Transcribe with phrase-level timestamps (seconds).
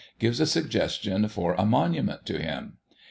[0.17, 2.77] gives a suggestion for a monument to him.